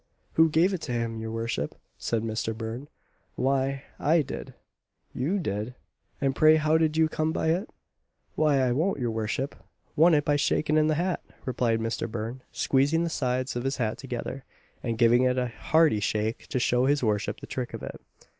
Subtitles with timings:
[0.33, 2.87] "Who gave it to him, your worship?" said Mister Burn,
[3.35, 4.55] "Why, I did."
[5.13, 5.75] "You did!
[6.19, 7.69] and pray how did you come by it?"
[8.33, 9.53] "Why, I won it, your worship
[9.95, 13.77] won it by shaking in the hat;" replied Mister Burn, squeezing the sides of his
[13.77, 14.43] hat together,
[14.81, 18.01] and giving it a hearty shake to show his worship the trick of it.